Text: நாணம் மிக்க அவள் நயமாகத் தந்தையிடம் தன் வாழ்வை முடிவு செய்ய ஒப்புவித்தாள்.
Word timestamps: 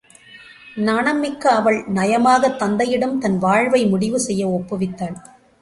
நாணம் 0.75 1.19
மிக்க 1.19 1.51
அவள் 1.51 1.83
நயமாகத் 1.93 2.57
தந்தையிடம் 2.57 3.19
தன் 3.19 3.37
வாழ்வை 3.37 3.85
முடிவு 3.85 4.19
செய்ய 4.19 4.47
ஒப்புவித்தாள். 4.47 5.15